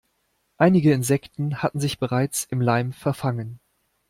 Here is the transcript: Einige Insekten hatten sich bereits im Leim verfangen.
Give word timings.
Einige 0.57 0.93
Insekten 0.93 1.61
hatten 1.61 1.79
sich 1.79 1.99
bereits 1.99 2.45
im 2.45 2.59
Leim 2.59 2.91
verfangen. 2.91 3.59